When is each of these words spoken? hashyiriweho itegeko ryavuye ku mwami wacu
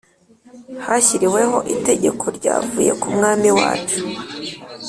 hashyiriweho 0.85 1.57
itegeko 1.75 2.25
ryavuye 2.37 2.91
ku 3.01 3.07
mwami 3.15 3.49
wacu 3.59 3.99